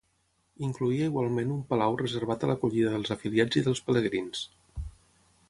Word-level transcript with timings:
Incloïa 0.67 1.09
igualment 1.11 1.51
un 1.55 1.59
palau 1.73 1.99
reservat 2.03 2.47
a 2.47 2.49
l'acollida 2.53 2.95
dels 2.95 3.15
afiliats 3.17 3.61
i 3.63 3.65
dels 3.69 3.83
pelegrins. 3.91 4.43